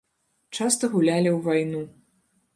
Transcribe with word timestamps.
Часта 0.57 0.89
гулялі 0.95 1.29
ў 1.37 1.45
вайну. 1.51 1.85